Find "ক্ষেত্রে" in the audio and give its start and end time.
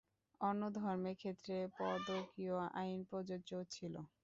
1.17-1.55